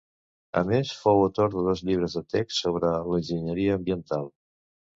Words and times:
A 0.61 0.61
més, 0.69 0.93
fou 1.01 1.19
autor 1.25 1.51
de 1.57 1.65
dos 1.67 1.83
llibres 1.91 2.17
de 2.19 2.25
texts 2.37 2.63
sobre 2.67 2.95
l'enginyeria 3.11 3.79
ambiental. 3.81 4.31